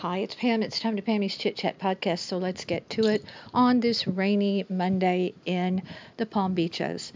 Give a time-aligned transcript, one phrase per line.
[0.00, 0.62] Hi, it's Pam.
[0.62, 2.20] It's time to Pammy's Chit Chat podcast.
[2.20, 5.82] So let's get to it on this rainy Monday in
[6.16, 7.12] the Palm Beaches.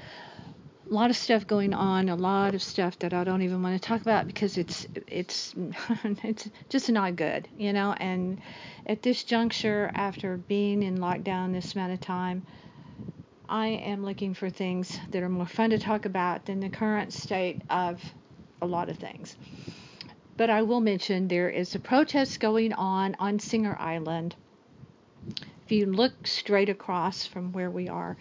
[0.91, 3.81] A lot of stuff going on, a lot of stuff that I don't even want
[3.81, 5.55] to talk about because it's it's
[6.23, 7.95] it's just not good, you know.
[7.95, 8.39] And
[8.87, 12.43] at this juncture, after being in lockdown this amount of time,
[13.49, 17.15] I am looking for things that are more fun to talk about than the current
[17.15, 18.03] state of
[18.61, 19.39] a lot of things.
[20.37, 24.35] But I will mention there is a protest going on on Singer Island.
[25.65, 28.17] If you look straight across from where we are,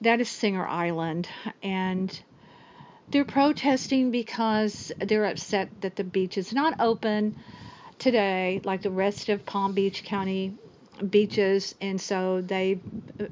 [0.00, 1.28] that is Singer Island.
[1.62, 2.18] And
[3.10, 7.36] they're protesting because they're upset that the beach is not open
[7.98, 10.56] today like the rest of Palm Beach County
[11.10, 11.74] beaches.
[11.80, 12.80] And so they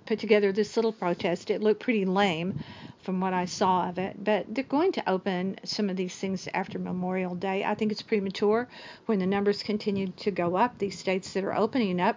[0.06, 1.50] put together this little protest.
[1.50, 2.58] It looked pretty lame
[3.06, 4.22] from what I saw of it.
[4.22, 7.62] But they're going to open some of these things after Memorial Day.
[7.64, 8.68] I think it's premature
[9.06, 10.76] when the numbers continue to go up.
[10.78, 12.16] These states that are opening up,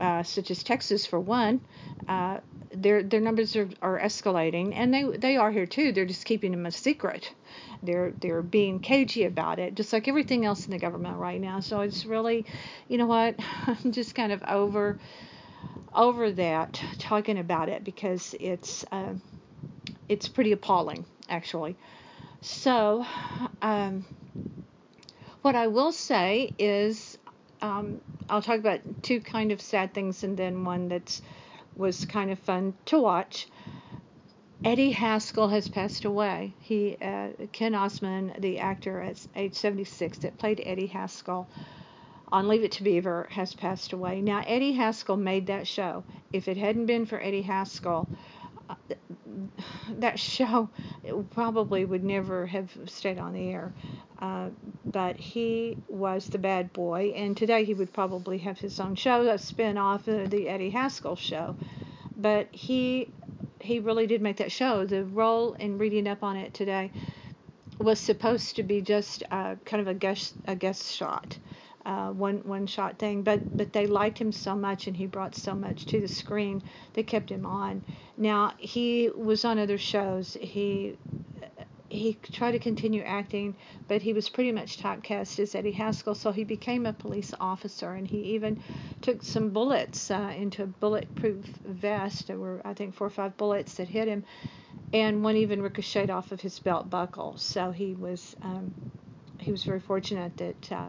[0.00, 1.60] uh, such as Texas for one,
[2.08, 2.38] uh,
[2.72, 5.90] their their numbers are, are escalating, and they they are here too.
[5.90, 7.34] They're just keeping them a secret.
[7.82, 11.58] They're they're being cagey about it, just like everything else in the government right now.
[11.58, 12.46] So it's really,
[12.88, 14.98] you know what, I'm just kind of over
[15.92, 18.84] over that talking about it because it's.
[18.92, 19.14] Uh,
[20.08, 21.76] it's pretty appalling, actually.
[22.40, 23.06] So,
[23.60, 24.04] um,
[25.42, 27.18] what I will say is,
[27.60, 31.22] um, I'll talk about two kind of sad things and then one that's
[31.76, 33.48] was kind of fun to watch.
[34.64, 36.54] Eddie Haskell has passed away.
[36.60, 41.48] He, uh, Ken Osmond, the actor at age 76 that played Eddie Haskell
[42.30, 44.20] on Leave It to Beaver, has passed away.
[44.20, 46.04] Now, Eddie Haskell made that show.
[46.32, 48.08] If it hadn't been for Eddie Haskell,
[49.98, 50.68] that show
[51.30, 53.72] probably would never have stayed on the air.
[54.20, 54.50] Uh,
[54.84, 59.28] but he was the bad boy, and today he would probably have his own show,
[59.28, 61.56] a spin off of the Eddie Haskell show.
[62.16, 63.08] But he
[63.60, 64.84] he really did make that show.
[64.84, 66.90] The role in reading up on it today
[67.78, 71.38] was supposed to be just uh, kind of a guest a guest shot
[71.84, 75.34] uh, one one shot thing, but but they liked him so much and he brought
[75.34, 76.62] so much to the screen
[76.94, 77.82] they kept him on.
[78.16, 80.36] Now he was on other shows.
[80.40, 80.96] He
[81.92, 83.54] he tried to continue acting,
[83.86, 87.92] but he was pretty much typecast as Eddie Haskell, so he became a police officer,
[87.92, 88.58] and he even
[89.02, 92.28] took some bullets uh, into a bulletproof vest.
[92.28, 94.24] There were, I think, four or five bullets that hit him,
[94.92, 97.36] and one even ricocheted off of his belt buckle.
[97.36, 98.72] So he was um,
[99.38, 100.88] he was very fortunate that uh,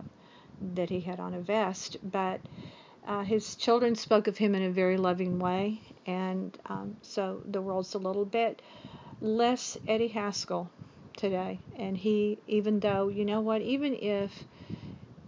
[0.61, 2.41] that he had on a vest, but
[3.07, 7.61] uh, his children spoke of him in a very loving way, and um, so the
[7.61, 8.61] world's a little bit
[9.21, 10.69] less Eddie Haskell
[11.15, 11.59] today.
[11.77, 14.45] And he, even though, you know what, even if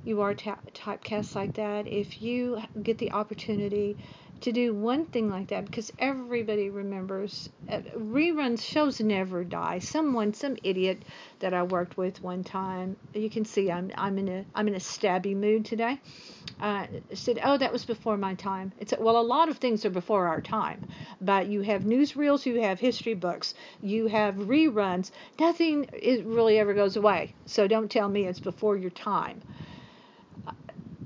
[0.04, 3.98] you are ta- typecast like that, if you get the opportunity
[4.46, 9.80] to do one thing like that because everybody remembers uh, reruns shows never die.
[9.80, 11.02] Someone some idiot
[11.40, 14.76] that i worked with one time you can see i'm i'm in a i'm in
[14.76, 16.00] a stabby mood today
[16.60, 18.72] uh, said oh that was before my time.
[18.80, 20.86] It's well a lot of things are before our time
[21.20, 25.12] but you have newsreels you have history books you have reruns.
[25.40, 27.34] Nothing is really ever goes away.
[27.46, 29.42] So don't tell me it's before your time.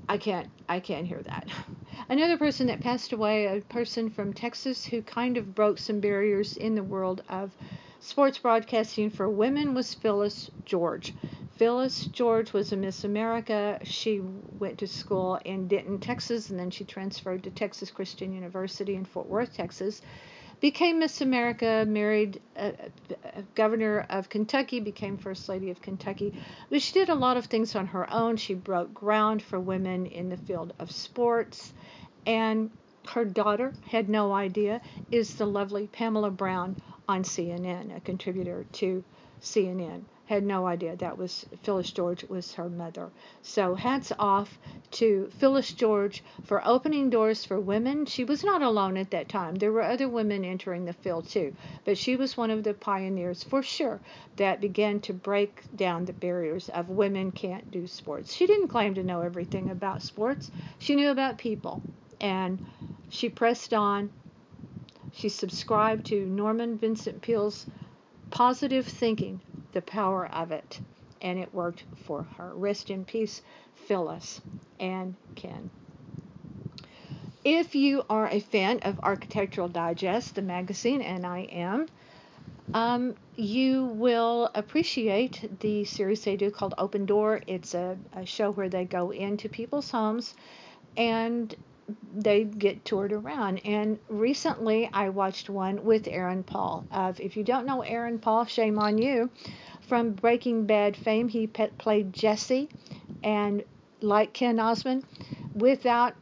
[0.07, 1.47] I can't i can't hear that
[2.11, 6.57] Another person that passed away, a person from Texas who kind of broke some barriers
[6.57, 7.55] in the world of
[7.99, 11.13] sports broadcasting for women, was Phyllis George.
[11.57, 13.77] Phyllis George was a Miss America.
[13.83, 14.21] She
[14.57, 19.05] went to school in Denton, Texas, and then she transferred to Texas Christian University in
[19.05, 20.01] Fort Worth, Texas
[20.59, 22.73] became Miss America, married a,
[23.33, 26.33] a, governor of Kentucky, became First Lady of Kentucky.
[26.69, 28.37] But she did a lot of things on her own.
[28.37, 31.73] She broke ground for women in the field of sports.
[32.25, 32.71] And
[33.07, 36.75] her daughter had no idea, is the lovely Pamela Brown
[37.07, 39.03] on CNN, a contributor to
[39.41, 43.09] CNN had no idea that was Phyllis George was her mother.
[43.41, 44.59] So hats off
[44.91, 48.05] to Phyllis George for opening doors for women.
[48.05, 49.55] She was not alone at that time.
[49.55, 51.53] There were other women entering the field too,
[51.83, 54.01] but she was one of the pioneers for sure
[54.35, 58.31] that began to break down the barriers of women can't do sports.
[58.31, 60.51] She didn't claim to know everything about sports.
[60.77, 61.81] She knew about people
[62.21, 62.59] and
[63.09, 64.11] she pressed on.
[65.11, 67.65] She subscribed to Norman Vincent Peale's
[68.29, 69.41] positive thinking
[69.73, 70.79] the power of it.
[71.21, 72.53] And it worked for her.
[72.53, 73.41] Rest in peace,
[73.87, 74.39] Phyllis
[74.79, 75.69] and Ken.
[77.43, 81.87] If you are a fan of Architectural Digest, the magazine, and I am,
[82.73, 87.41] um, you will appreciate the series they do called Open Door.
[87.47, 90.35] It's a, a show where they go into people's homes
[90.95, 91.55] and
[92.13, 93.61] they get toured around.
[93.65, 96.85] And recently I watched one with Aaron Paul.
[96.91, 99.29] Of if you don't know Aaron Paul, shame on you.
[99.87, 102.69] From Breaking Bad fame, he pe- played Jesse,
[103.23, 103.63] and
[104.01, 105.03] like Ken Osmond,
[105.55, 106.13] without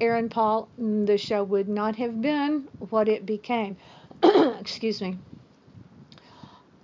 [0.00, 3.76] Aaron Paul, the show would not have been what it became.
[4.22, 5.18] Excuse me.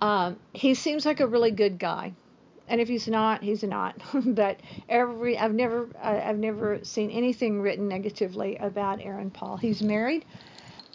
[0.01, 2.13] Um, he seems like a really good guy,
[2.67, 3.95] and if he's not, he's not.
[4.25, 9.57] but every I've never I've never seen anything written negatively about Aaron Paul.
[9.57, 10.25] He's married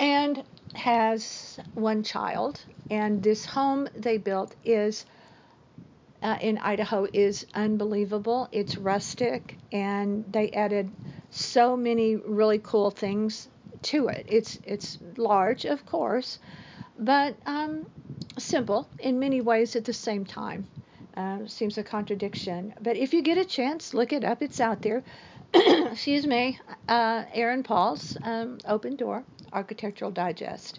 [0.00, 0.42] and
[0.74, 2.60] has one child,
[2.90, 5.04] and this home they built is.
[6.20, 8.48] Uh, in Idaho is unbelievable.
[8.50, 10.90] It's rustic, and they added
[11.30, 13.48] so many really cool things
[13.82, 14.26] to it.
[14.28, 16.40] It's it's large, of course,
[16.98, 17.86] but um,
[18.36, 20.66] simple in many ways at the same time.
[21.18, 24.40] Uh, seems a contradiction, but if you get a chance, look it up.
[24.40, 25.02] It's out there.
[25.52, 30.78] Excuse me, uh, Aaron Paul's um, Open Door Architectural Digest.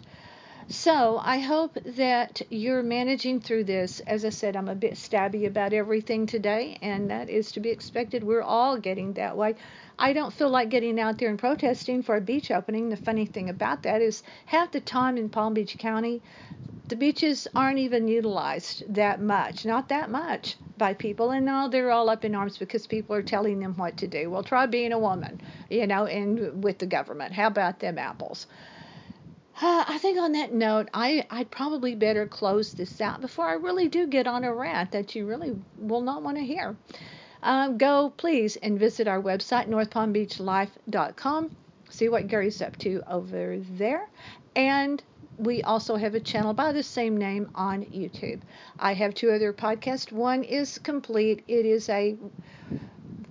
[0.72, 3.98] So I hope that you're managing through this.
[4.06, 7.70] As I said, I'm a bit stabby about everything today, and that is to be
[7.70, 8.22] expected.
[8.22, 9.56] We're all getting that way.
[9.98, 12.88] I don't feel like getting out there and protesting for a beach opening.
[12.88, 16.22] The funny thing about that is half the time in Palm Beach County,
[16.86, 21.32] the beaches aren't even utilized that much, not that much by people.
[21.32, 24.30] And now they're all up in arms because people are telling them what to do.
[24.30, 27.32] Well, try being a woman, you know, and with the government.
[27.32, 28.46] How about them apples?
[29.62, 33.54] Uh, I think on that note, I, I'd probably better close this out before I
[33.54, 36.76] really do get on a rant that you really will not want to hear.
[37.42, 41.50] Um, go, please, and visit our website, northpalmbeachlife.com.
[41.90, 44.08] See what Gary's up to over there.
[44.56, 45.02] And
[45.36, 48.40] we also have a channel by the same name on YouTube.
[48.78, 50.10] I have two other podcasts.
[50.10, 52.16] One is complete, it is a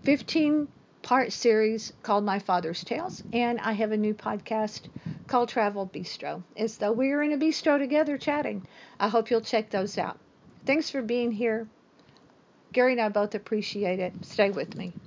[0.04, 0.68] 15
[1.02, 4.82] part series called My Father's Tales, and I have a new podcast
[5.30, 6.44] called Travel Bistro.
[6.58, 8.66] As though we are in a bistro together chatting.
[9.00, 10.20] I hope you'll check those out.
[10.66, 11.68] Thanks for being here.
[12.74, 14.14] Gary and I both appreciate it.
[14.24, 14.94] Stay with me.